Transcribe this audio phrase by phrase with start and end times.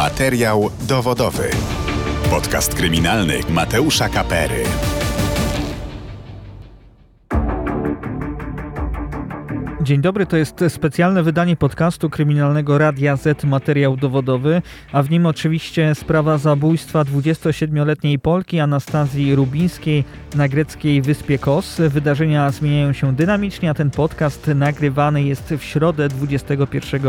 [0.00, 1.50] Materiał dowodowy.
[2.30, 4.64] Podcast kryminalny Mateusza Kapery.
[9.90, 14.62] Dzień dobry, to jest specjalne wydanie podcastu kryminalnego Radia Z Materiał Dowodowy,
[14.92, 21.80] a w nim oczywiście sprawa zabójstwa 27-letniej Polki Anastazji Rubińskiej na greckiej wyspie Kos.
[21.88, 27.02] Wydarzenia zmieniają się dynamicznie, a ten podcast nagrywany jest w środę 21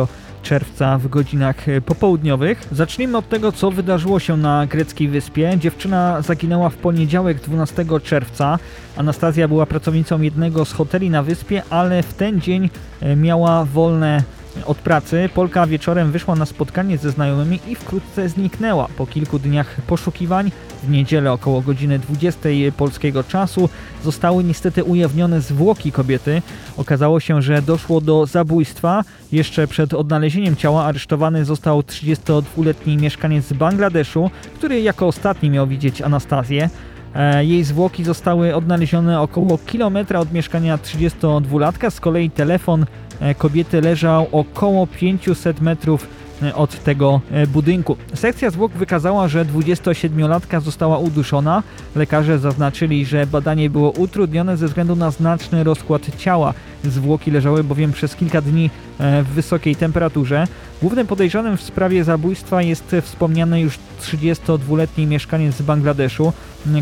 [0.43, 2.67] czerwca w godzinach popołudniowych.
[2.71, 5.53] Zacznijmy od tego, co wydarzyło się na greckiej wyspie.
[5.57, 8.59] Dziewczyna zaginęła w poniedziałek 12 czerwca.
[8.97, 12.69] Anastazja była pracownicą jednego z hoteli na wyspie, ale w ten dzień
[13.01, 14.23] e, miała wolne
[14.65, 15.29] od pracy.
[15.33, 18.87] Polka wieczorem wyszła na spotkanie ze znajomymi i wkrótce zniknęła.
[18.97, 20.51] Po kilku dniach poszukiwań,
[20.83, 23.69] w niedzielę około godziny 20 polskiego czasu,
[24.03, 26.41] zostały niestety ujawnione zwłoki kobiety.
[26.77, 29.03] Okazało się, że doszło do zabójstwa.
[29.31, 36.01] Jeszcze przed odnalezieniem ciała aresztowany został 32-letni mieszkaniec z Bangladeszu, który jako ostatni miał widzieć
[36.01, 36.69] Anastazję.
[37.15, 41.91] E, jej zwłoki zostały odnalezione około kilometra od mieszkania 32-latka.
[41.91, 42.85] Z kolei telefon
[43.19, 46.07] e, kobiety leżał około 500 metrów
[46.43, 47.97] e, od tego budynku.
[48.13, 51.63] Sekcja zwłok wykazała, że 27-latka została uduszona.
[51.95, 56.53] Lekarze zaznaczyli, że badanie było utrudnione ze względu na znaczny rozkład ciała.
[56.83, 60.47] Zwłoki leżały bowiem przez kilka dni w wysokiej temperaturze.
[60.81, 66.33] Głównym podejrzanym w sprawie zabójstwa jest wspomniany już 32-letni mieszkaniec z Bangladeszu,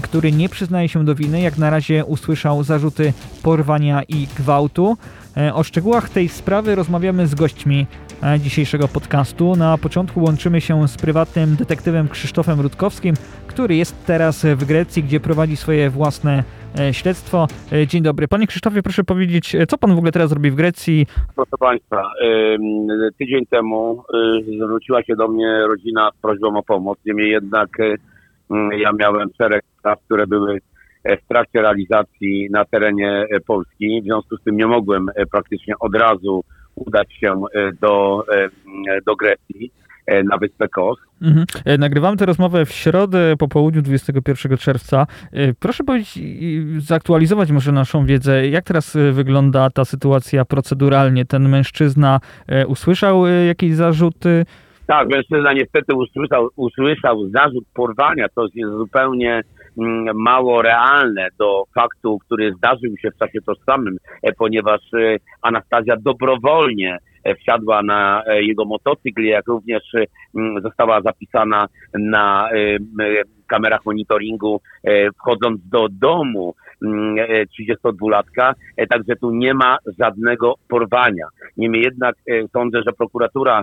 [0.03, 1.41] który nie przyznaje się do winy.
[1.41, 4.97] Jak na razie usłyszał zarzuty porwania i gwałtu.
[5.37, 7.87] E, o szczegółach tej sprawy rozmawiamy z gośćmi
[8.23, 9.55] e, dzisiejszego podcastu.
[9.55, 13.15] Na początku łączymy się z prywatnym detektywem Krzysztofem Rutkowskim,
[13.47, 16.43] który jest teraz w Grecji, gdzie prowadzi swoje własne
[16.91, 17.47] śledztwo.
[17.87, 18.27] Dzień dobry.
[18.27, 21.05] Panie Krzysztofie, proszę powiedzieć, co pan w ogóle teraz robi w Grecji?
[21.35, 22.11] Proszę Państwa,
[23.17, 24.03] tydzień temu
[24.57, 26.97] zwróciła się do mnie rodzina z prośbą o pomoc.
[27.05, 27.69] Niemniej jednak
[28.77, 30.59] ja miałem szereg spraw, które były
[31.03, 34.01] e, w trakcie realizacji na terenie e, Polski.
[34.01, 36.43] W związku z tym nie mogłem e, praktycznie od razu
[36.75, 37.41] udać się
[37.81, 38.25] do,
[39.05, 39.71] do Grecji
[40.23, 40.97] na wyspę Kos.
[41.21, 41.45] Mhm.
[41.79, 45.07] Nagrywamy tę rozmowę w środę po południu 21 czerwca.
[45.59, 46.19] Proszę powiedzieć,
[46.77, 51.25] zaktualizować może naszą wiedzę, jak teraz wygląda ta sytuacja proceduralnie.
[51.25, 52.19] Ten mężczyzna
[52.67, 54.45] usłyszał jakieś zarzuty?
[54.89, 59.41] Tak, mężczyzna niestety usłyszał, usłyszał zarzut porwania, to jest zupełnie
[59.77, 65.95] mm, mało realne do faktu, który zdarzył się w czasie tożsamym, e, ponieważ e, Anastazja
[65.97, 66.99] dobrowolnie e,
[67.39, 69.83] wsiadła na jego motocykl, jak również
[70.63, 72.49] została zapisana na
[73.47, 74.61] kamerach monitoringu
[75.19, 81.27] wchodząc do domu 32-latka, e, także tu nie ma żadnego porwania.
[81.57, 83.61] Niemniej jednak e, sądzę, że prokuratura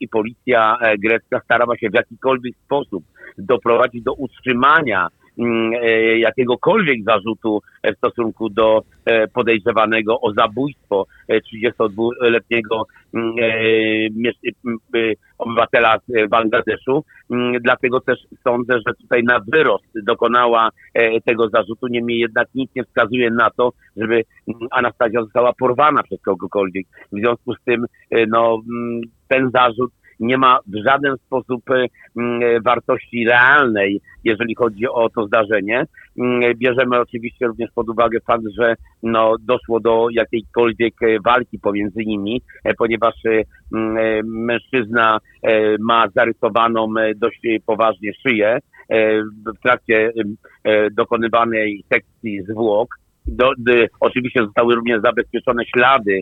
[0.00, 3.04] i policja e, grecka starała się w jakikolwiek sposób
[3.38, 5.08] doprowadzić do utrzymania
[6.16, 8.82] jakiegokolwiek zarzutu w stosunku do
[9.34, 13.34] podejrzewanego o zabójstwo 32-letniego mm,
[15.38, 15.98] obywatela
[16.30, 17.04] Bangladeszu.
[17.60, 20.68] Dlatego też sądzę, że tutaj na wyrost dokonała
[21.24, 21.86] tego zarzutu.
[21.86, 24.24] Niemniej jednak nic nie wskazuje na to, żeby
[24.70, 26.86] Anastazja została porwana przez kogokolwiek.
[27.12, 27.86] W związku z tym
[28.28, 28.60] no,
[29.28, 31.86] ten zarzut nie ma w żaden sposób e,
[32.16, 35.84] mm, wartości realnej, jeżeli chodzi o to zdarzenie.
[36.18, 42.04] Mm, bierzemy oczywiście również pod uwagę fakt, że no, doszło do jakiejkolwiek e, walki pomiędzy
[42.06, 43.14] nimi, e, ponieważ
[43.74, 45.18] mm, mężczyzna
[45.80, 48.58] ma zarysowaną dość poważnie szyję
[49.46, 50.12] w trakcie
[50.92, 52.88] dokonywanej sekcji zwłok.
[53.28, 53.52] Do,
[54.00, 56.20] oczywiście zostały również zabezpieczone ślady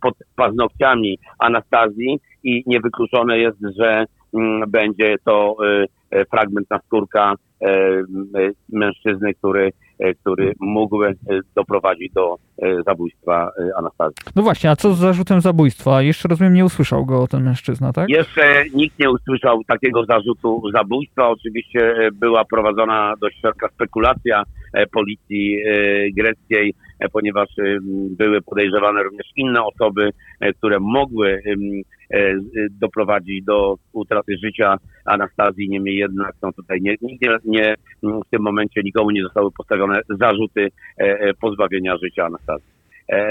[0.00, 4.04] pod paznokciami Anastazji i niewykluczone jest, że
[4.34, 5.56] mm, będzie to
[6.12, 7.34] y, y, fragment naskórka
[8.68, 9.70] mężczyzny, który,
[10.20, 11.00] który mógł
[11.56, 12.36] doprowadzić do
[12.86, 14.16] zabójstwa Anastazji.
[14.36, 16.02] No właśnie, a co z zarzutem zabójstwa?
[16.02, 18.08] Jeszcze rozumiem, nie usłyszał go ten mężczyzna, tak?
[18.08, 21.28] Jeszcze nikt nie usłyszał takiego zarzutu zabójstwa.
[21.28, 24.42] Oczywiście była prowadzona dość szeroka spekulacja
[24.92, 25.58] policji
[26.16, 26.74] greckiej,
[27.12, 27.48] ponieważ
[28.10, 30.10] były podejrzewane również inne osoby,
[30.58, 31.42] które mogły
[32.14, 32.34] E,
[32.70, 35.68] doprowadzi do utraty życia Anastazji.
[35.68, 39.87] Niemniej jednak są tutaj nie, nie, nie, w tym momencie nikomu nie zostały postawione
[40.20, 40.68] zarzuty
[40.98, 42.78] e, e, pozbawienia życia Anastazji.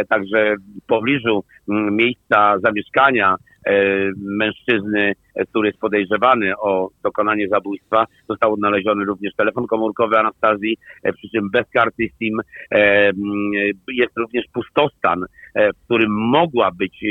[0.10, 3.36] Także w pobliżu miejsca zamieszkania
[4.18, 5.14] mężczyzny,
[5.50, 8.06] który jest podejrzewany o dokonanie zabójstwa.
[8.30, 10.78] Został odnaleziony również telefon komórkowy Anastazji,
[11.18, 12.42] przy czym bez karty SIM.
[13.88, 15.26] Jest również pustostan,
[15.56, 17.06] w którym mogła być,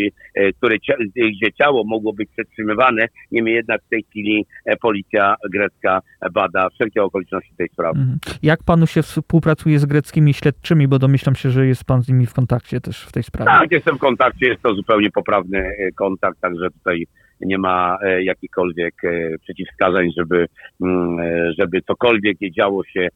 [0.57, 0.77] które,
[1.15, 3.07] gdzie ciało mogło być przetrzymywane.
[3.33, 4.47] Niemniej jednak w tej chwili
[4.81, 6.01] policja grecka
[6.33, 7.99] bada wszelkie okoliczności tej sprawy.
[7.99, 8.19] Mhm.
[8.43, 12.27] Jak panu się współpracuje z greckimi śledczymi, bo domyślam się, że jest pan z nimi
[12.27, 13.51] w kontakcie też w tej sprawie?
[13.51, 17.07] Tak, jestem w kontakcie, jest to zupełnie poprawny e, kontakt, także tutaj
[17.41, 20.47] nie ma e, jakichkolwiek e, przeciwwskazań, żeby,
[20.83, 21.19] mm,
[21.59, 23.09] żeby cokolwiek działo się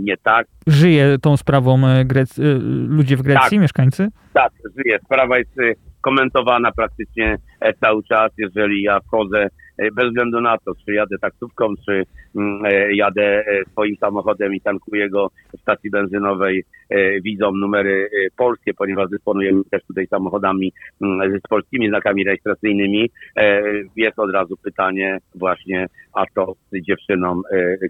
[0.00, 0.46] nie tak.
[0.66, 2.40] Żyje tą sprawą Grec
[2.88, 4.08] ludzie w Grecji, tak, mieszkańcy?
[4.32, 4.98] Tak, żyje.
[5.04, 5.56] Sprawa jest
[6.00, 7.36] komentowana praktycznie
[7.80, 8.32] cały czas.
[8.38, 9.48] Jeżeli ja wchodzę E,
[9.78, 12.02] bez względu na to, czy jadę taksówką, czy
[12.36, 16.64] mm, e, jadę e, swoim samochodem i tankuję go w stacji benzynowej,
[17.24, 20.72] widzą numery polskie, ponieważ dysponujemy też tutaj samochodami
[21.02, 23.10] mm, z polskimi znakami rejestracyjnymi.
[23.96, 27.42] Jest od razu pytanie właśnie, a to z dziewczyną,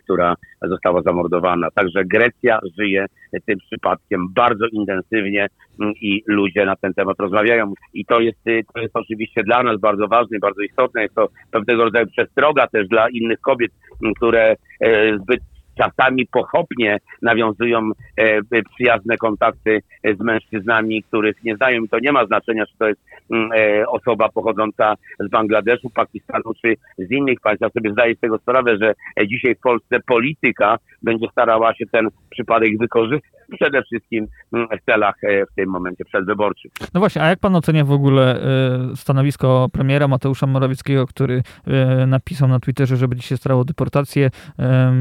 [0.04, 1.68] która została zamordowana.
[1.70, 3.06] Także Grecja żyje
[3.46, 5.46] tym przypadkiem bardzo intensywnie
[5.80, 7.72] mm, i ludzie na ten temat rozmawiają.
[7.94, 8.38] I to jest,
[8.74, 11.02] to jest oczywiście dla nas bardzo ważne, bardzo istotne.
[11.02, 13.72] Jest to pewnego pewnego rodzaju przestroga też dla innych kobiet,
[14.16, 15.40] które e, zbyt
[15.78, 18.40] czasami pochopnie nawiązują e,
[18.74, 21.88] przyjazne kontakty z mężczyznami, których nie znają.
[21.90, 26.74] To nie ma znaczenia, czy to jest mm, e, osoba pochodząca z Bangladeszu, Pakistanu, czy
[26.98, 27.62] z innych państw.
[27.62, 28.94] Ja sobie zdaję z tego sprawę, że
[29.26, 35.46] dzisiaj w Polsce polityka będzie starała się ten przypadek wykorzystać przede wszystkim w celach e,
[35.46, 36.72] w tym momencie przedwyborczych.
[36.94, 42.06] No właśnie, a jak pan ocenia w ogóle e, stanowisko premiera Mateusza Morawieckiego, który e,
[42.06, 44.30] napisał na Twitterze, że będzie się starało deportację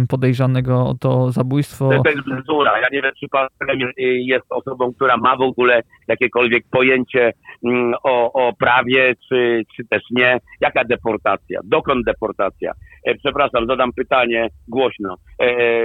[0.10, 1.90] podejrzanego o to zabójstwo?
[2.04, 2.80] To jest bzdura.
[2.80, 7.34] Ja nie wiem, czy pan premier jest osobą, która ma w ogóle jakiekolwiek pojęcie
[7.66, 10.38] mm, o, o prawie, czy, czy też nie.
[10.62, 11.60] Jaka deportacja?
[11.64, 12.72] Dokąd deportacja?
[13.20, 15.16] Przepraszam, zadam pytanie głośno.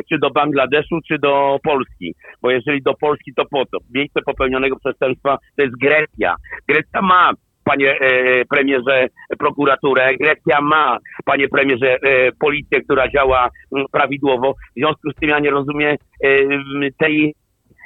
[0.09, 2.15] Czy do Bangladeszu, czy do Polski?
[2.43, 3.79] Bo jeżeli do Polski, to po to.
[3.95, 6.35] Miejsce popełnionego przestępstwa to jest Grecja.
[6.69, 7.33] Grecja ma
[7.65, 9.09] panie e, premierze,
[9.39, 10.17] prokuraturę.
[10.17, 14.53] Grecja ma, panie premierze, e, policję, która działa m, prawidłowo.
[14.53, 16.29] W związku z tym ja nie rozumiem e,
[16.99, 17.35] tej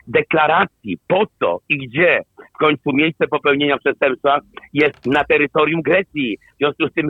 [0.06, 2.20] deklaracji, po co i gdzie
[2.55, 4.38] w końcu miejsce popełnienia przestępstwa
[4.73, 6.38] jest na terytorium Grecji.
[6.55, 7.08] W związku z tym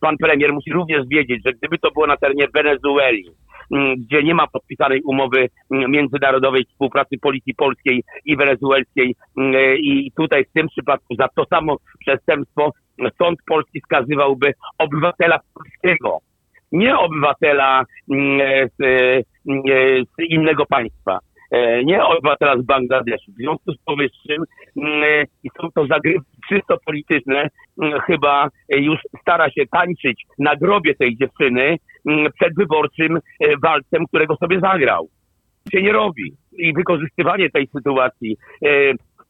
[0.00, 3.49] pan premier musi również wiedzieć, że gdyby to było na terenie Wenezueli, Mm,
[3.98, 10.52] gdzie nie ma podpisanej umowy międzynarodowej współpracy policji polskiej i wenezuelskiej e, i tutaj w
[10.52, 12.72] tym przypadku za to samo przestępstwo
[13.18, 16.18] sąd polski skazywałby obywatela polskiego,
[16.72, 17.84] nie obywatela e,
[18.78, 19.22] z, e,
[20.02, 21.18] z innego państwa
[21.84, 23.32] nie obywatela z Bangladeszu.
[23.32, 24.44] W związku z powyższym
[25.80, 27.48] to zagrywki czysto polityczne,
[28.06, 33.20] chyba już stara się tańczyć na grobie tej dziewczyny, Mm, przedwyborczym e,
[33.62, 35.08] walcem, którego sobie zagrał.
[35.72, 36.32] Się nie robi.
[36.52, 38.68] I wykorzystywanie tej sytuacji e,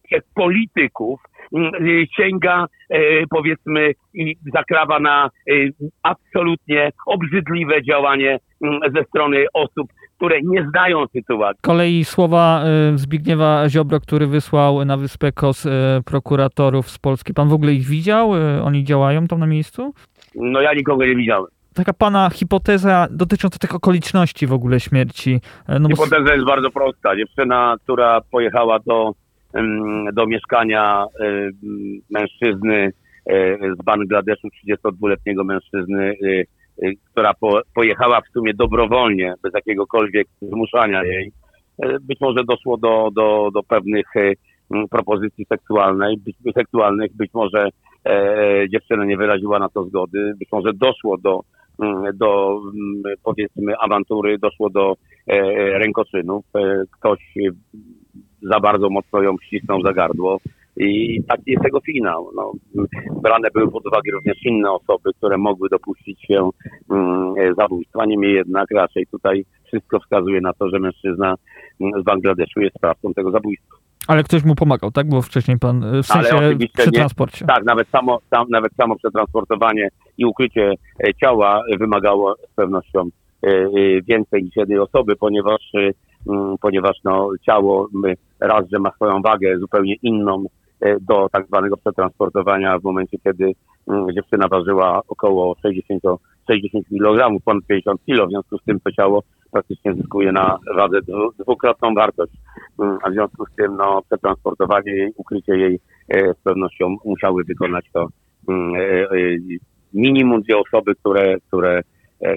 [0.05, 1.21] przez polityków
[1.57, 1.79] mm, e,
[2.17, 2.67] sięga,
[3.31, 5.31] powiedzmy, i zakrawa na
[6.03, 9.89] absolutnie obrzydliwe działanie mm, ze strony osób,
[10.21, 11.61] które nie znają sytuacji.
[11.63, 12.65] Kolei słowa
[12.95, 15.67] Zbigniewa Ziobro, który wysłał na wyspę KOS
[16.05, 17.35] prokuratorów z Polski.
[17.35, 18.31] Pan w ogóle ich widział?
[18.65, 19.95] Oni działają tam na miejscu?
[20.35, 25.41] No ja nikogo nie widziałem taka pana hipoteza dotycząca tych okoliczności w ogóle śmierci.
[25.81, 26.33] No hipoteza bo...
[26.33, 27.17] jest bardzo prosta.
[27.17, 29.13] Dziewczyna, która pojechała do,
[30.13, 31.05] do mieszkania
[32.11, 32.93] mężczyzny
[33.81, 36.15] z Bangladeszu, 32-letniego mężczyzny,
[37.13, 41.33] która po, pojechała w sumie dobrowolnie, bez jakiegokolwiek zmuszania jej.
[42.01, 44.07] Być może doszło do, do, do pewnych
[44.91, 47.69] propozycji seksualnej, być, seksualnych, być może
[48.07, 51.41] e, dziewczyna nie wyraziła na to zgody, być może doszło do
[52.15, 52.61] do
[53.23, 55.39] powiedzmy awantury, doszło do e,
[55.79, 56.45] rękoczynów.
[56.55, 57.19] E, ktoś
[58.43, 60.39] za bardzo mocno ją ścisnął za gardło.
[60.83, 62.31] I taki jest tego finał.
[62.37, 62.53] No,
[63.23, 66.51] brane były pod uwagę również inne osoby, które mogły dopuścić się
[66.91, 68.07] mm, zabójstwa.
[68.07, 71.35] Niemniej jednak raczej tutaj wszystko wskazuje na to, że mężczyzna
[72.01, 73.77] z Bangladeszu jest sprawcą tego zabójstwa.
[74.09, 75.09] Ale ktoś mu pomagał, tak?
[75.09, 77.47] Było wcześniej pan w sensie przy transporcie.
[77.47, 80.73] tak, nawet samo, tam, nawet samo przetransportowanie i ukrycie
[81.05, 83.09] e, ciała wymagało z pewnością
[83.45, 83.69] e, e,
[84.03, 85.73] więcej niż jednej osoby, ponieważ,
[86.29, 87.89] mm, ponieważ no, ciało
[88.41, 90.45] raz, że ma swoją wagę zupełnie inną
[91.01, 93.53] do tak zwanego przetransportowania w momencie, kiedy
[93.89, 96.03] mm, dziewczyna ważyła około 60,
[96.51, 99.23] 60 kg, ponad 50 kg, w związku z tym to ciało
[99.53, 100.99] praktycznie zyskuje na wadze
[101.39, 102.33] dwukrotną wartość.
[102.79, 107.85] Mm, a w związku z tym no, przetransportowanie jej, ukrycie jej z pewnością musiały wykonać
[107.93, 108.09] to
[109.95, 111.83] minimum dwie osoby, które, które,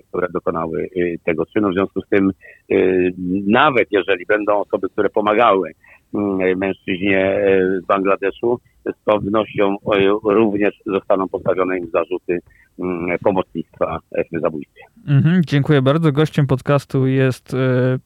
[0.10, 0.90] które dokonały
[1.26, 1.70] tego czynu.
[1.70, 2.32] W związku z tym,
[3.48, 5.72] nawet jeżeli będą osoby, które pomagały
[6.58, 7.42] mężczyźnie
[7.84, 9.76] z Bangladeszu, z pewnością
[10.24, 12.40] również zostaną postawione im zarzuty
[12.80, 14.00] Mm, pomocnictwa
[14.32, 14.82] w zabójstwie.
[15.08, 16.12] Mhm, dziękuję bardzo.
[16.12, 17.58] Gościem podcastu jest e,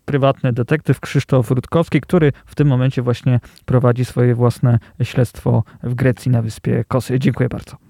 [0.06, 6.32] prywatny detektyw Krzysztof Rutkowski, który w tym momencie właśnie prowadzi swoje własne śledztwo w Grecji
[6.32, 7.20] na wyspie Kosy.
[7.20, 7.87] Dziękuję bardzo.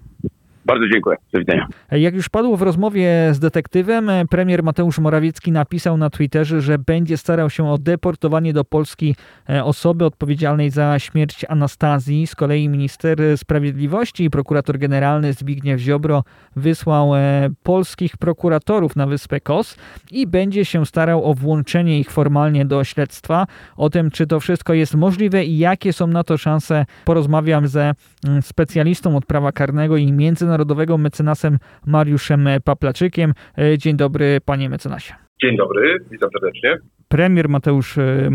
[0.68, 1.16] Bardzo dziękuję.
[1.32, 1.66] Do widzenia.
[1.90, 7.16] Jak już padło w rozmowie z detektywem, premier Mateusz Morawiecki napisał na Twitterze, że będzie
[7.16, 9.16] starał się o deportowanie do Polski
[9.50, 12.26] e, osoby odpowiedzialnej za śmierć Anastazji.
[12.26, 16.24] Z kolei minister sprawiedliwości i prokurator generalny Zbigniew Ziobro
[16.56, 19.76] wysłał e, polskich prokuratorów na wyspę Kos
[20.10, 23.46] i będzie się starał o włączenie ich formalnie do śledztwa.
[23.76, 27.94] O tym, czy to wszystko jest możliwe i jakie są na to szanse, porozmawiam ze
[28.26, 33.34] mm, specjalistą od prawa karnego i międzynarodowego Narodowego mecenasem Mariuszem Paplaczykiem.
[33.58, 35.14] E, dzień dobry, panie mecenasie.
[35.42, 36.78] Dzień dobry, witam serdecznie.
[37.08, 38.30] Premier Mateusz e,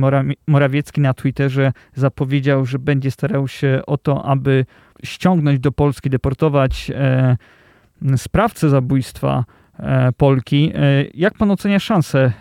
[0.47, 4.65] Morawiecki na Twitterze zapowiedział, że będzie starał się o to, aby
[5.03, 7.37] ściągnąć do Polski, deportować e,
[8.17, 9.43] sprawcę zabójstwa
[10.17, 10.71] Polki.
[11.13, 12.31] Jak pan ocenia szanse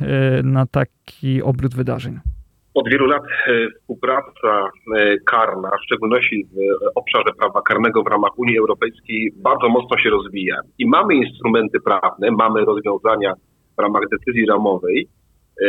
[0.44, 2.20] na taki obrót wydarzeń?
[2.74, 6.56] Od wielu lat e, współpraca e, karna, w szczególności w
[6.94, 10.56] obszarze prawa karnego w ramach Unii Europejskiej, bardzo mocno się rozwija.
[10.78, 13.34] I mamy instrumenty prawne, mamy rozwiązania
[13.78, 15.08] w ramach decyzji ramowej
[15.62, 15.66] e,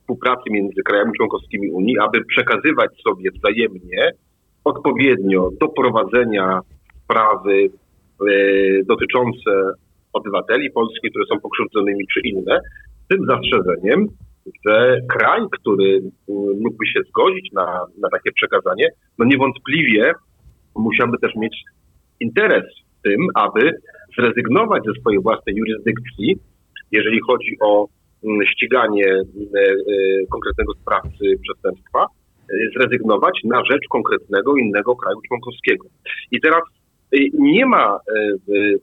[0.00, 4.10] współpracy między krajami członkowskimi Unii, aby przekazywać sobie wzajemnie
[4.64, 6.60] odpowiednio do prowadzenia
[7.04, 7.70] sprawy
[8.86, 9.72] dotyczące
[10.12, 12.60] obywateli polskich, które są pokrzywdzonymi czy inne,
[13.04, 14.06] z tym zastrzeżeniem,
[14.66, 16.10] że kraj, który mm,
[16.60, 18.88] mógłby się zgodzić na, na takie przekazanie,
[19.18, 20.12] no niewątpliwie
[20.76, 21.62] musiałby też mieć
[22.20, 22.64] interes
[22.98, 23.72] w tym, aby
[24.18, 26.36] zrezygnować ze swojej własnej jurysdykcji,
[26.92, 27.86] jeżeli chodzi o
[28.24, 32.06] mm, ściganie e, e, konkretnego sprawcy przestępstwa,
[32.76, 35.86] zrezygnować na rzecz konkretnego innego kraju członkowskiego.
[36.30, 36.62] I teraz
[37.38, 37.98] nie ma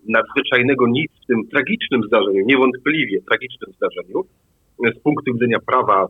[0.08, 4.24] nadzwyczajnego nic w tym tragicznym zdarzeniu, niewątpliwie tragicznym zdarzeniu,
[4.92, 6.08] z punktu widzenia prawa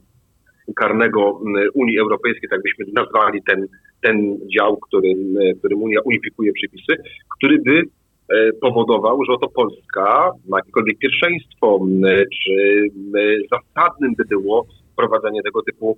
[0.76, 1.42] karnego
[1.74, 3.68] Unii Europejskiej, tak byśmy nazwali ten,
[4.02, 5.18] ten dział, którym,
[5.60, 6.94] którym Unia unifikuje przepisy,
[7.38, 11.80] który by e, powodował, że oto Polska ma jakiekolwiek pierwszeństwo,
[12.44, 12.88] czy
[13.52, 15.98] zasadnym by było prowadzenie tego typu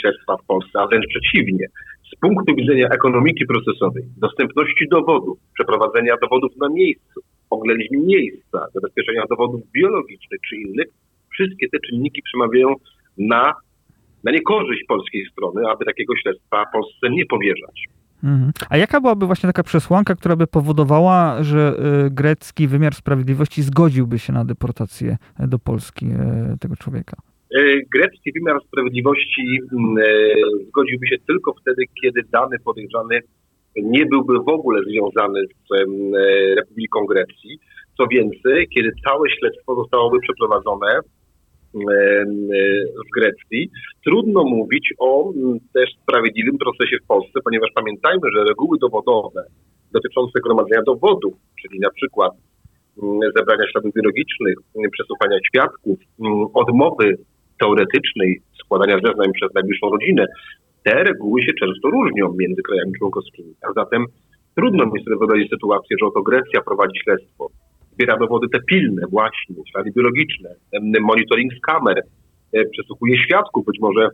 [0.00, 1.66] śledztwa w Polsce, a wręcz przeciwnie.
[2.12, 9.60] Z punktu widzenia ekonomiki procesowej, dostępności dowodów, przeprowadzenia dowodów na miejscu, oględzin miejsca, zabezpieczenia dowodów
[9.72, 10.86] biologicznych czy innych,
[11.32, 12.74] wszystkie te czynniki przemawiają
[13.18, 13.52] na,
[14.24, 17.84] na niekorzyść polskiej strony, aby takiego śledztwa Polsce nie powierzać.
[18.24, 18.52] Mhm.
[18.70, 21.74] A jaka byłaby właśnie taka przesłanka, która by powodowała, że
[22.06, 27.16] y, grecki wymiar sprawiedliwości zgodziłby się na deportację do Polski y, tego człowieka?
[27.54, 27.60] E,
[27.94, 30.04] grecki wymiar sprawiedliwości mm, e,
[30.68, 33.20] zgodziłby się tylko wtedy, kiedy dany podejrzany
[33.76, 35.84] nie byłby w ogóle związany z e,
[36.54, 37.58] Republiką Grecji.
[37.96, 41.00] Co więcej, kiedy całe śledztwo zostałoby przeprowadzone
[41.74, 43.70] w Grecji.
[44.04, 45.32] Trudno mówić o
[45.74, 49.44] też sprawiedliwym procesie w Polsce, ponieważ pamiętajmy, że reguły dowodowe
[49.92, 52.32] dotyczące gromadzenia dowodów, czyli na przykład
[53.36, 54.56] zebrania śladów biologicznych,
[54.92, 55.98] przesłuchania świadków,
[56.54, 57.16] odmowy
[57.60, 60.26] teoretycznej składania zeznań przez najbliższą rodzinę,
[60.84, 63.54] te reguły się często różnią między krajami członkowskimi.
[63.68, 64.06] A zatem
[64.56, 67.48] trudno mi sobie wyobrazić sytuację, że oto Grecja prowadzi śledztwo
[68.02, 70.54] zbiera dowody te pilne właśnie, ślady biologiczne,
[71.00, 72.02] monitoring z kamer,
[72.52, 74.08] e, przesłuchuje świadków, być może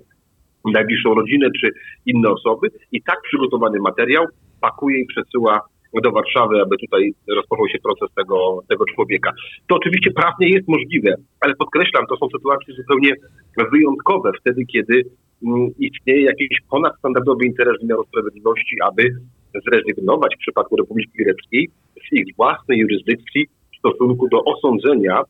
[0.64, 1.70] najbliższą rodzinę czy
[2.06, 4.24] inne osoby i tak przygotowany materiał
[4.60, 5.60] pakuje i przesyła
[6.02, 9.32] do Warszawy, aby tutaj rozpoczął się proces tego, tego człowieka.
[9.68, 13.12] To oczywiście prawnie jest możliwe, ale podkreślam, to są sytuacje zupełnie
[13.72, 15.02] wyjątkowe, wtedy kiedy
[15.46, 19.02] mm, istnieje jakiś ponadstandardowy interes wymiaru sprawiedliwości, aby
[19.66, 21.68] zrezygnować w przypadku Republiki Greckiej
[22.08, 23.46] z ich własnej jurysdykcji
[23.78, 25.22] w stosunku do osądzenia,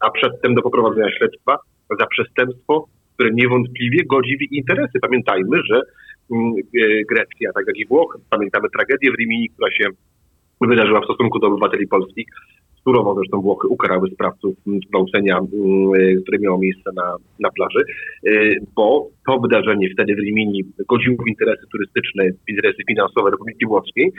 [0.00, 1.58] a przedtem do poprowadzenia śledztwa
[2.00, 5.00] za przestępstwo, które niewątpliwie godzi w ich interesy.
[5.00, 5.80] Pamiętajmy, że
[6.32, 9.84] mm, e, Grecja, tak jak i Włochy, pamiętamy tragedię w Rimini, która się
[10.60, 12.26] wydarzyła w stosunku do obywateli polskich.
[12.84, 14.54] Surowo zresztą Włochy ukarały sprawców
[14.90, 15.48] gwałcenia, mm,
[15.94, 17.84] e, które miało miejsce na, na plaży,
[18.26, 18.30] e,
[18.76, 24.12] bo to wydarzenie wtedy w Rimini godziło w interesy turystyczne, w interesy finansowe Republiki Włoskiej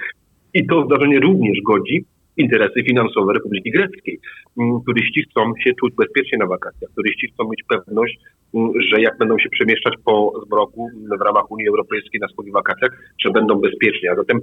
[0.54, 2.06] i to zdarzenie również godzi
[2.38, 4.20] interesy finansowe Republiki Greckiej.
[4.60, 6.92] Mm, turyści chcą się czuć bezpiecznie na wakacjach.
[6.96, 8.20] Turyści chcą mieć pewność,
[8.54, 10.90] mm, że jak będą się przemieszczać po zmroku
[11.20, 12.92] w ramach Unii Europejskiej na swoich wakacjach,
[13.26, 14.12] że będą bezpiecznie.
[14.12, 14.40] A zatem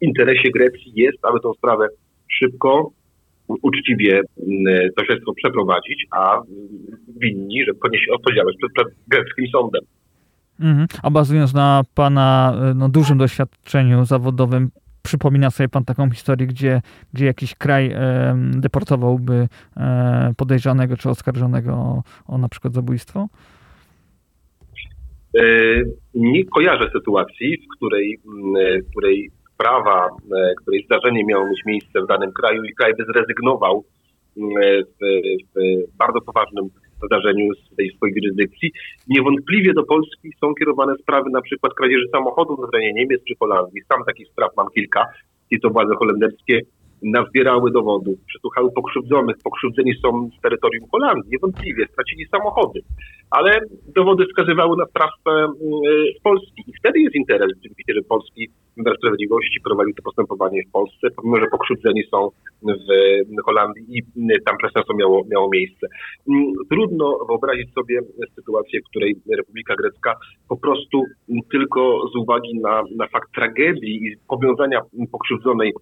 [0.00, 1.88] w interesie Grecji jest, aby tę sprawę
[2.28, 2.90] szybko,
[3.62, 4.20] uczciwie
[4.96, 6.40] to śledztwo przeprowadzić, a
[7.20, 9.82] winni, że poniesie odpowiedzialność przed, przed greckim sądem.
[10.60, 10.86] Mhm.
[11.02, 14.70] A bazując na Pana no, dużym doświadczeniu zawodowym,
[15.08, 16.80] przypomina sobie Pan taką historię, gdzie,
[17.12, 23.28] gdzie jakiś kraj e, deportowałby e, podejrzanego czy oskarżonego o, o na przykład zabójstwo?
[25.36, 25.42] E,
[26.14, 28.18] nie kojarzę sytuacji, w której,
[28.86, 30.08] w której sprawa,
[30.62, 33.84] której zdarzenie miało mieć miejsce w danym kraju i kraj by zrezygnował
[34.36, 34.54] w,
[35.54, 36.68] w bardzo poważnym
[37.06, 38.72] zdarzeniu z tej swojej jurysdykcji.
[39.08, 43.82] Niewątpliwie do Polski są kierowane sprawy na przykład kradzieży samochodów na terenie Niemiec czy Holandii.
[43.92, 45.06] Sam takich spraw mam kilka
[45.50, 46.60] i to władze holenderskie
[47.02, 49.36] nazbierały dowodów, przesłuchały pokrzywdzonych.
[49.44, 52.80] Pokrzywdzeni są z terytorium Holandii, niewątpliwie, stracili samochody,
[53.30, 53.60] ale
[53.96, 55.54] dowody wskazywały na sprawcę mm,
[56.18, 56.64] z Polski.
[56.66, 61.36] I wtedy jest interes rzeczywiście, że polski wymiar sprawiedliwości prowadził to postępowanie w Polsce, pomimo,
[61.36, 62.30] że pokrzywdzeni są
[63.38, 64.02] w Holandii i
[64.46, 65.86] tam przestępstwo miało, miało miejsce.
[66.28, 68.00] Mm, trudno wyobrazić sobie
[68.34, 70.14] sytuację, w której Republika Grecka
[70.48, 71.02] po prostu
[71.52, 74.80] tylko z uwagi na, na fakt tragedii i powiązania
[75.12, 75.72] pokrzywdzonej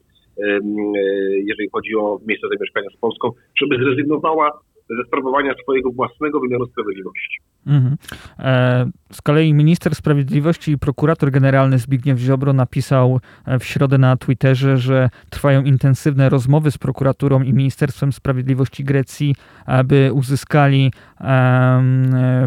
[1.47, 7.41] jeżeli chodzi o miejsce zamieszkania z Polską, żeby zrezygnowała ze sprawowania swojego własnego wymiaru sprawiedliwości.
[7.67, 7.97] Mhm.
[8.39, 14.17] E, z kolei minister sprawiedliwości i prokurator generalny Zbigniew Ziobro napisał e, w środę na
[14.17, 19.35] Twitterze, że trwają intensywne rozmowy z prokuraturą i Ministerstwem Sprawiedliwości Grecji,
[19.67, 20.93] aby uzyskali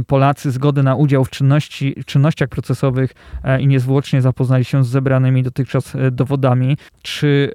[0.08, 3.14] Polacy zgodę na udział w czynności, czynnościach procesowych
[3.60, 6.78] i niezwłocznie zapoznali się z zebranymi dotychczas dowodami.
[7.02, 7.52] Czy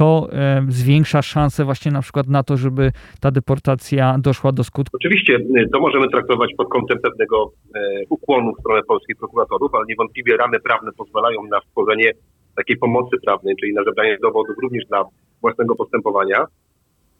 [0.00, 4.96] to e, zwiększa szanse właśnie na przykład na to, żeby ta deportacja doszła do skutku?
[4.96, 9.84] Oczywiście e, to możemy traktować pod kątem pewnego e, ukłonu w stronę polskich prokuratorów, ale
[9.88, 12.12] niewątpliwie ramy prawne pozwalają na stworzenie
[12.56, 15.04] takiej pomocy prawnej, czyli na zebranie dowodów również dla
[15.40, 16.44] własnego postępowania.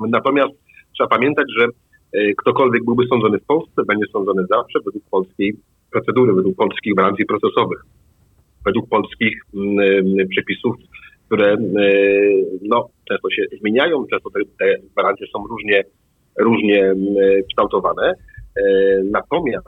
[0.00, 0.52] Natomiast
[0.94, 1.66] trzeba pamiętać, że
[2.36, 5.54] ktokolwiek byłby sądzony w Polsce, będzie sądzony zawsze według polskiej
[5.92, 7.80] procedury, według polskich gwarancji procesowych,
[8.64, 9.42] według polskich
[10.30, 10.76] przepisów
[11.30, 11.56] które e,
[12.62, 15.84] no, często się zmieniają, często te, te gwarancje są różnie,
[16.38, 16.94] różnie
[17.48, 18.12] kształtowane.
[18.56, 18.62] E,
[19.10, 19.66] natomiast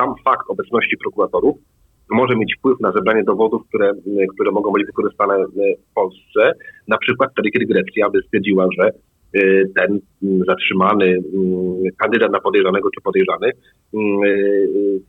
[0.00, 1.56] sam fakt obecności prokuratorów
[2.10, 3.92] może mieć wpływ na zebranie dowodów, które,
[4.34, 6.52] które mogą być wykorzystane w Polsce.
[6.88, 8.90] Na przykład wtedy, kiedy Grecja by stwierdziła, że
[9.76, 10.00] ten
[10.48, 11.18] zatrzymany
[11.98, 13.50] kandydat na podejrzanego czy podejrzany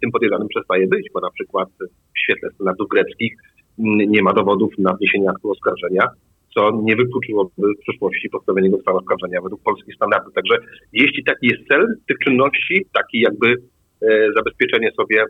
[0.02, 1.70] tym podejrzanym przestaje być, bo na przykład
[2.16, 3.34] w świetle standardów greckich
[3.80, 6.08] nie ma dowodów na wniesienie aktu oskarżenia,
[6.56, 10.34] co nie wykluczyłoby w przyszłości postawienia go stanu oskarżenia według polskich standardów.
[10.34, 10.58] Także
[10.94, 13.56] jeśli taki jest cel tych czynności, taki jakby
[14.02, 15.26] e, zabezpieczenie sobie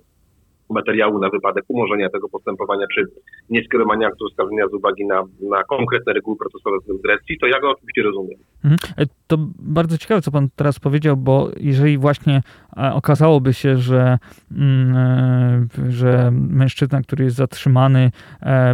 [0.70, 3.04] materiału na wypadek umorzenia tego postępowania, czy
[3.50, 7.72] nieskierowania aktu oskarżenia z uwagi na, na konkretne reguły procesowe w Grecji, to ja go
[7.72, 8.40] oczywiście rozumiem.
[8.64, 8.78] Mhm.
[8.98, 12.42] E, to bardzo ciekawe, co pan teraz powiedział, bo jeżeli właśnie
[12.78, 14.18] e, okazałoby się, że,
[14.52, 18.12] mm, e, że mężczyzna, który jest zatrzymany,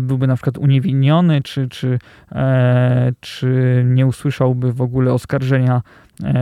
[0.01, 1.99] byłby na przykład uniewinniony, czy, czy,
[3.19, 5.81] czy nie usłyszałby w ogóle oskarżenia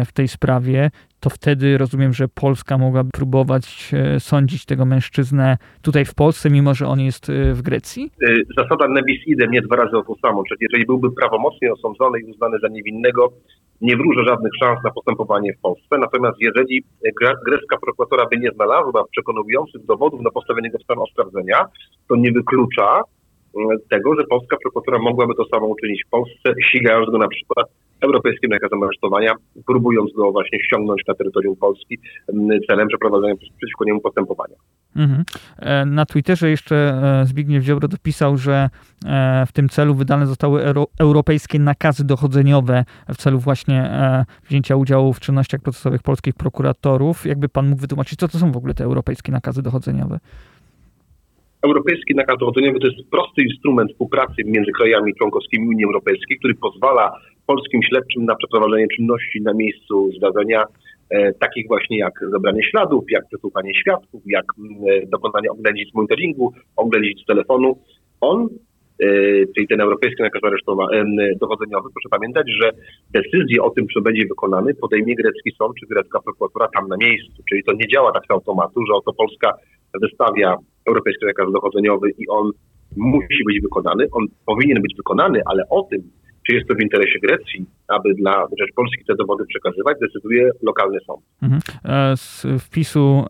[0.05, 0.91] w tej sprawie,
[1.23, 6.73] to wtedy rozumiem, że Polska mogłaby próbować e, sądzić tego mężczyznę tutaj w Polsce, mimo
[6.73, 8.11] że on jest e, w Grecji?
[8.27, 12.19] E, zasada nebis idem, nie dwa razy o to samo, czyli jeżeli byłby prawomocnie osądzony
[12.19, 13.33] i uznany za niewinnego,
[13.81, 15.97] nie wróży żadnych szans na postępowanie w Polsce.
[15.99, 16.83] Natomiast jeżeli
[17.45, 21.65] grecka prokuratora by nie znalazła przekonujących dowodów na postawienie go w stan oskarżenia,
[22.09, 23.01] to nie wyklucza
[23.89, 27.67] tego, że polska prokuratura mogłaby to samo uczynić w Polsce, ścigając go na przykład
[28.01, 29.33] europejskim nakazem aresztowania,
[29.67, 31.99] próbując go właśnie ściągnąć na terytorium Polski
[32.69, 34.55] celem przeprowadzenia przeciwko niemu postępowania.
[34.95, 35.23] Mhm.
[35.59, 38.69] E, na Twitterze jeszcze e, Zbigniew Ziobro dopisał, że
[39.05, 40.63] e, w tym celu wydane zostały
[40.99, 43.89] europejskie nakazy dochodzeniowe w celu właśnie
[44.49, 47.25] wzięcia udziału w czynnościach procesowych polskich prokuratorów.
[47.25, 50.19] Jakby pan mógł wytłumaczyć, co to są w ogóle te europejskie nakazy dochodzeniowe?
[51.63, 57.19] Europejski nakaz dochodzeniowy to jest prosty instrument współpracy między krajami członkowskimi Unii Europejskiej, który pozwala
[57.47, 60.63] polskim śledczym na przeprowadzenie czynności na miejscu zdarzenia,
[61.09, 64.45] e, takich właśnie jak zebranie śladów, jak przesłuchanie świadków, jak
[64.89, 67.77] e, dokonanie oględzin monitoringu, oględzin z telefonu.
[68.21, 68.49] On,
[69.55, 70.41] czyli ten europejski nakaz
[71.41, 72.71] dochodzeniowy, proszę pamiętać, że
[73.13, 77.43] decyzję o tym, czy będzie wykonany, podejmie grecki sąd czy grecka prokuratura tam na miejscu.
[77.49, 79.53] Czyli to nie działa tak z automatu, że oto Polska
[80.01, 80.55] wystawia
[80.87, 82.51] europejski nakaz dochodzeniowy i on
[82.97, 84.07] musi być wykonany.
[84.11, 86.01] On powinien być wykonany, ale o tym,
[86.47, 91.21] czy jest to w interesie Grecji, aby dla Rzeczpospolitej te dowody przekazywać, decyduje lokalny sąd.
[91.41, 91.61] Mhm.
[91.85, 93.25] E, z wpisu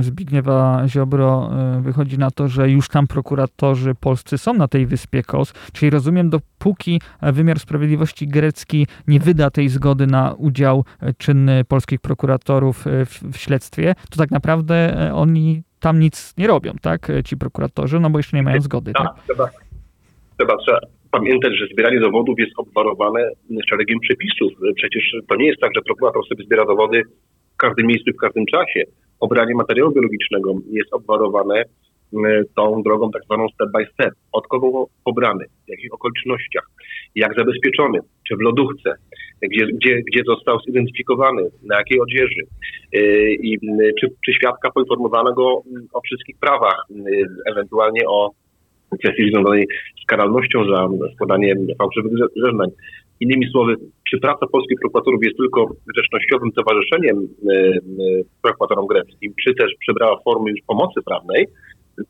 [0.00, 5.22] Zbigniewa Ziobro e, wychodzi na to, że już tam prokuratorzy polscy są na tej wyspie
[5.22, 10.84] Kos, czyli rozumiem, dopóki wymiar sprawiedliwości grecki nie wyda tej zgody na udział
[11.18, 17.12] czynny polskich prokuratorów w, śledztwie, to tak naprawdę oni tam nic nie robią, tak?
[17.24, 18.92] Ci prokuratorzy, no bo jeszcze nie mają zgody.
[18.92, 19.24] Tak, tak?
[20.38, 20.80] Trzeba, trzeba
[21.16, 23.20] pamiętać, że zbieranie dowodów jest obwarowane
[23.70, 24.52] szeregiem przepisów.
[24.76, 27.02] Przecież to nie jest tak, że prokurator sobie zbiera dowody
[27.54, 28.80] w każdym miejscu w każdym czasie.
[29.20, 31.64] Obranie materiału biologicznego jest obwarowane
[32.56, 34.14] tą drogą tak zwaną step by step.
[34.32, 36.66] Od kogo pobrany, w jakich okolicznościach,
[37.14, 37.98] jak zabezpieczony,
[38.28, 38.94] czy w lodówce,
[39.42, 42.42] gdzie, gdzie, gdzie został zidentyfikowany, na jakiej odzieży,
[42.92, 43.58] yy, i
[44.00, 45.44] czy, czy świadka poinformowanego
[45.92, 48.30] o wszystkich prawach, yy, ewentualnie o
[49.00, 49.66] kwestii związanej
[50.02, 52.68] z karalnością za składanie fałszywych zeznań.
[53.20, 53.76] Innymi słowy,
[54.10, 60.50] czy praca polskich prokuratorów jest tylko grzecznościowym towarzyszeniem yy, prokuratorom greckim, czy też przybrała formy
[60.50, 61.46] już pomocy prawnej,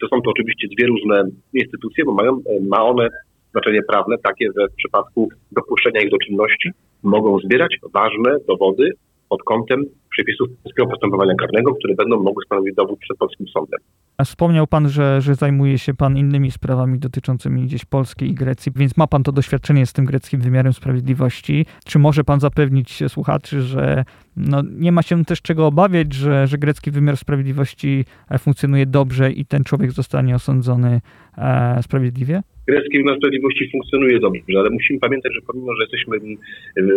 [0.00, 1.22] to są to oczywiście dwie różne
[1.54, 3.08] instytucje, bo mają, ma one
[3.50, 6.70] znaczenie prawne takie, że w przypadku dopuszczenia ich do czynności
[7.02, 8.90] mogą zbierać ważne dowody
[9.28, 9.84] pod kątem
[10.16, 13.80] przepisów polskiego postępowania karnego, które będą mogły stanowić dowód przed polskim sądem.
[14.18, 18.72] A wspomniał Pan, że, że zajmuje się Pan innymi sprawami dotyczącymi gdzieś Polski i Grecji,
[18.76, 21.66] więc ma Pan to doświadczenie z tym greckim wymiarem sprawiedliwości.
[21.84, 24.04] Czy może Pan zapewnić słuchaczy, że
[24.36, 29.32] no, nie ma się też czego obawiać, że, że grecki wymiar sprawiedliwości e, funkcjonuje dobrze
[29.32, 31.00] i ten człowiek zostanie osądzony
[31.38, 32.42] e, sprawiedliwie?
[32.66, 36.18] grecki wymiar sprawiedliwości funkcjonuje dobrze, ale musimy pamiętać, że pomimo, że jesteśmy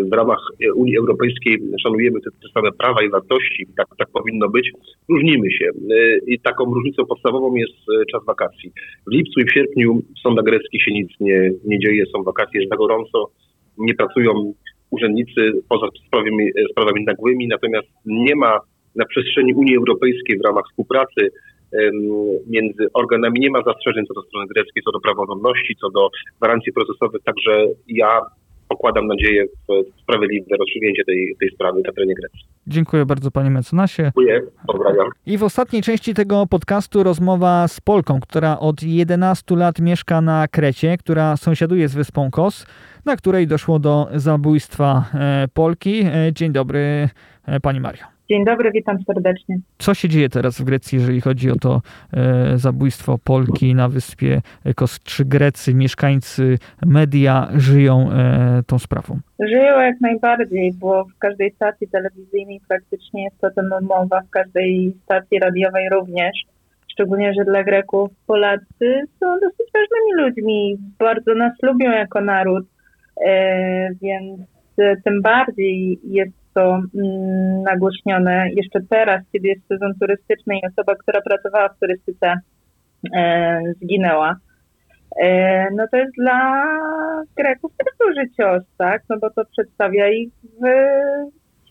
[0.09, 0.39] w ramach
[0.75, 4.71] Unii Europejskiej, szanujemy te, te same prawa i wartości, tak, tak powinno być,
[5.09, 5.69] różnimy się.
[6.27, 8.71] I taką różnicą podstawową jest e, czas wakacji.
[9.07, 12.59] W lipcu i w sierpniu w sądach greckich się nic nie, nie dzieje, są wakacje,
[12.59, 13.31] jest za gorąco,
[13.77, 14.53] nie pracują
[14.89, 18.59] urzędnicy poza sprawami, sprawami nagłymi, natomiast nie ma
[18.95, 21.31] na przestrzeni Unii Europejskiej w ramach współpracy
[22.47, 26.73] między organami nie ma zastrzeżeń co do strony greckiej, co do praworządności, co do gwarancji
[26.73, 28.21] procesowych, także ja
[28.69, 32.39] pokładam nadzieję w sprawiedliwe rozstrzygnięcie tej, tej sprawy na terenie Grecji.
[32.67, 34.03] Dziękuję bardzo panie mecenasie.
[34.03, 35.07] Dziękuję, pozdrawiam.
[35.25, 40.47] I w ostatniej części tego podcastu rozmowa z Polką, która od 11 lat mieszka na
[40.47, 42.65] Krecie, która sąsiaduje z wyspą Kos,
[43.05, 46.01] na której doszło do zabójstwa e, Polki.
[46.05, 47.09] E, dzień dobry
[47.45, 48.16] e, pani Mario.
[48.29, 49.55] Dzień dobry, witam serdecznie.
[49.77, 51.81] Co się dzieje teraz w Grecji, jeżeli chodzi o to
[52.13, 54.41] e, zabójstwo Polki na wyspie
[54.75, 54.99] Kos?
[55.03, 59.19] Czy Grecy, mieszkańcy, media żyją e, tą sprawą?
[59.39, 64.93] Żyją jak najbardziej, bo w każdej stacji telewizyjnej praktycznie jest o tym mowa, w każdej
[65.03, 66.31] stacji radiowej również.
[66.91, 72.65] Szczególnie, że dla Greków Polacy są dosyć ważnymi ludźmi, bardzo nas lubią jako naród,
[73.25, 74.39] e, więc
[75.05, 81.21] tym bardziej jest to mm, nagłośnione jeszcze teraz, kiedy jest sezon turystyczny i osoba, która
[81.21, 82.33] pracowała w turystyce
[83.17, 84.35] e, zginęła.
[85.21, 86.63] E, no to jest dla
[87.37, 89.03] Greków też duży cios, tak?
[89.09, 90.65] No bo to przedstawia ich w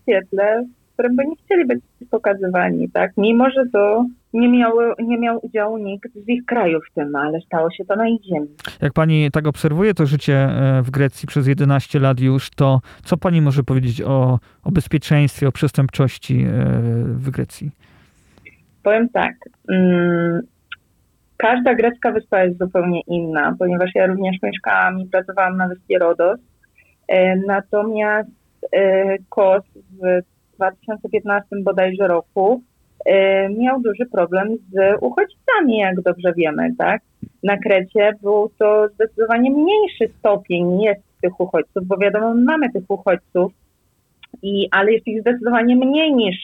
[0.01, 1.79] świetle, w którym by nie chcieli być
[2.11, 3.11] pokazywani, tak?
[3.17, 4.05] Mimo, że to
[4.37, 7.95] nie, miały, nie miał udziału nikt z ich kraju w tym, ale stało się to
[7.95, 8.47] na ich ziemi.
[8.81, 13.17] Jak pani tak obserwuje to życie e, w Grecji przez 11 lat już, to co
[13.17, 16.47] pani może powiedzieć o, o bezpieczeństwie, o przestępczości e,
[17.03, 17.71] w Grecji?
[18.83, 19.33] Powiem tak.
[19.69, 20.41] Mm,
[21.37, 26.39] każda grecka wyspa jest zupełnie inna, ponieważ ja również mieszkałam i pracowałam na wyspie Rodos.
[27.07, 28.29] E, natomiast
[29.29, 30.21] KOS w
[30.55, 32.63] 2015 bodajże roku
[33.57, 37.01] miał duży problem z uchodźcami, jak dobrze wiemy, tak?
[37.43, 43.51] Na Krecie był to zdecydowanie mniejszy stopień jest tych uchodźców, bo wiadomo, mamy tych uchodźców,
[44.41, 46.35] i, ale jest ich zdecydowanie mniej niż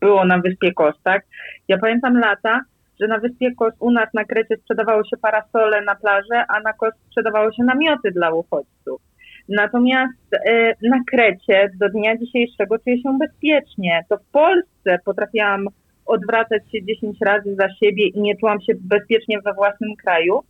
[0.00, 1.26] było na Wyspie Kos, tak?
[1.68, 2.60] Ja pamiętam lata,
[3.00, 6.72] że na Wyspie Kos u nas na Krecie sprzedawało się parasole na plażę, a na
[6.72, 9.02] Kos sprzedawało się namioty dla uchodźców.
[9.48, 14.04] Natomiast e, na Krecie do dnia dzisiejszego czuję się bezpiecznie.
[14.08, 15.66] To w Polsce potrafiłam
[16.06, 20.40] odwracać się 10 razy za siebie i nie czułam się bezpiecznie we własnym kraju,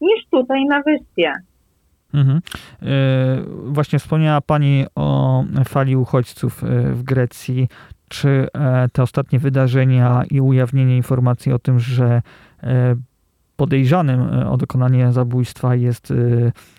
[0.00, 1.32] niż tutaj na wyspie.
[2.14, 2.40] Mhm.
[2.82, 2.88] E,
[3.64, 7.68] właśnie wspomniała Pani o fali uchodźców e, w Grecji.
[8.08, 8.46] Czy
[8.92, 12.22] te ostatnie wydarzenia i ujawnienie informacji o tym, że
[13.56, 16.14] podejrzanym e, o dokonanie zabójstwa jest e,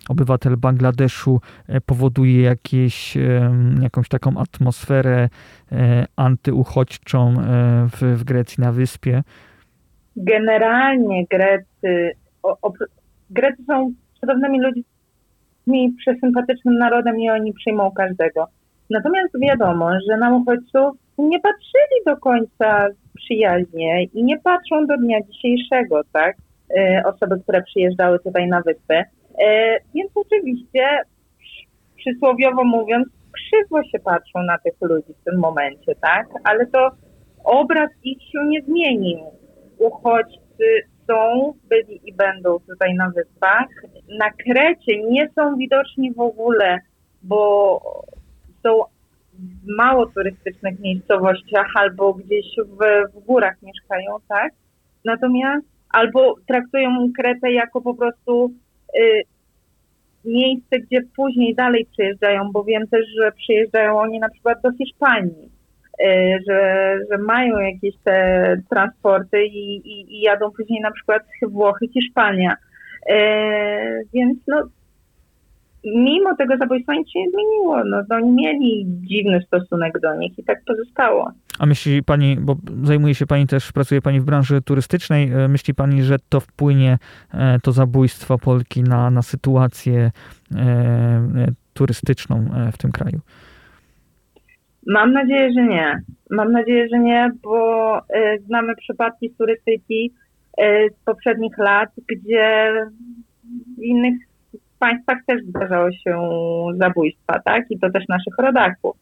[0.08, 3.18] obywatel Bangladeszu, e, powoduje jakieś,
[3.82, 5.28] jakąś taką atmosferę
[6.16, 7.34] antyuchodźczą
[7.92, 9.22] w, w Grecji na wyspie?
[10.16, 12.72] Generalnie Grecy, o, o,
[13.30, 14.84] Grecy są cudownymi ludźmi
[15.66, 18.46] mi przesympatycznym narodem i oni przyjmą każdego.
[18.90, 25.18] Natomiast wiadomo, że na uchodźców nie patrzyli do końca przyjaźnie i nie patrzą do dnia
[25.22, 26.36] dzisiejszego, tak?
[26.76, 29.04] E, osoby, które przyjeżdżały tutaj na wyspę.
[29.44, 30.88] E, więc oczywiście,
[31.96, 36.26] przysłowiowo mówiąc, krzywo się patrzą na tych ludzi w tym momencie, tak?
[36.44, 36.90] Ale to
[37.44, 39.18] obraz ich się nie zmienił.
[39.78, 43.68] Uchodźcy są, byli i będą tutaj na wyspach.
[44.18, 46.78] Na Krecie nie są widoczni w ogóle,
[47.22, 47.80] bo
[48.62, 48.80] są
[49.32, 54.52] w mało turystycznych miejscowościach albo gdzieś w, w górach mieszkają, tak?
[55.04, 58.52] Natomiast albo traktują Kretę jako po prostu
[58.98, 59.22] y,
[60.24, 65.50] miejsce, gdzie później dalej przyjeżdżają, bo wiem też, że przyjeżdżają oni na przykład do Hiszpanii,
[66.00, 71.88] y, że, że mają jakieś te transporty i, i, i jadą później na przykład Włochy,
[71.88, 72.56] Hiszpania.
[73.10, 73.14] Y,
[74.14, 74.62] więc no,
[75.84, 77.84] mimo tego zabójstwa nic się nie zmieniło.
[77.84, 81.32] No, oni mieli dziwny stosunek do nich i tak pozostało.
[81.58, 85.74] A myśli pani, bo zajmuje się pani też, pracuje pani w branży turystycznej, e, myśli
[85.74, 86.98] pani, że to wpłynie,
[87.34, 90.10] e, to zabójstwo Polki na, na sytuację
[90.56, 93.20] e, turystyczną w tym kraju?
[94.86, 96.02] Mam nadzieję, że nie.
[96.30, 98.00] Mam nadzieję, że nie, bo
[98.46, 100.12] znamy przypadki turystyki
[100.92, 102.72] z poprzednich lat, gdzie
[103.78, 104.14] w innych
[104.78, 106.18] państwach też zdarzało się
[106.76, 107.64] zabójstwa, tak?
[107.70, 108.96] I to też naszych rodaków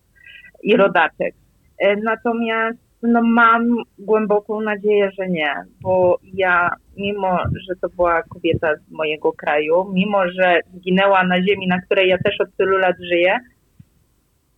[0.62, 1.34] i rodaczek.
[1.78, 8.68] E, natomiast no, mam głęboką nadzieję, że nie, bo ja, mimo że to była kobieta
[8.76, 12.96] z mojego kraju, mimo że zginęła na ziemi, na której ja też od tylu lat
[13.10, 13.38] żyję,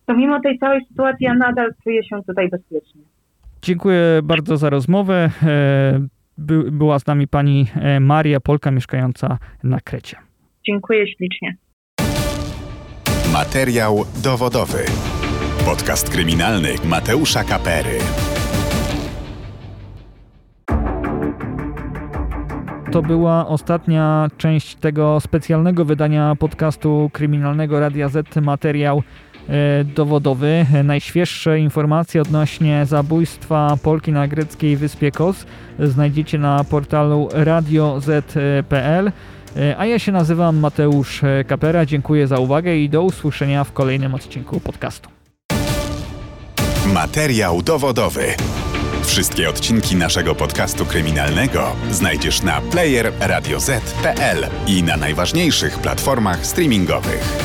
[0.05, 3.01] to mimo tej całej sytuacji ja nadal czuję się tutaj bezpiecznie.
[3.61, 5.29] Dziękuję bardzo za rozmowę.
[5.43, 10.17] E, by, była z nami pani e, Maria, Polka mieszkająca na Krecie.
[10.67, 11.57] Dziękuję ślicznie.
[13.33, 14.77] Materiał dowodowy.
[15.65, 17.99] Podcast kryminalny Mateusza Kapery.
[22.91, 28.35] To była ostatnia część tego specjalnego wydania podcastu kryminalnego Radia Z.
[28.41, 29.03] Materiał
[29.49, 30.65] e, dowodowy.
[30.83, 35.45] Najświeższe informacje odnośnie zabójstwa Polki na greckiej wyspie Kos
[35.79, 39.11] znajdziecie na portalu radioz.pl.
[39.55, 41.85] E, a ja się nazywam Mateusz e, Kapera.
[41.85, 45.09] Dziękuję za uwagę i do usłyszenia w kolejnym odcinku podcastu.
[46.93, 48.25] Materiał dowodowy.
[49.03, 57.37] Wszystkie odcinki naszego podcastu kryminalnego znajdziesz na player radioz.pl i na najważniejszych platformach streamingowych.